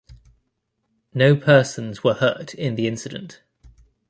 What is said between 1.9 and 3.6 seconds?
were hurt in the incident.